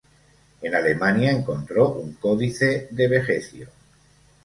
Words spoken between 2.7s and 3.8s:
de Vegecio.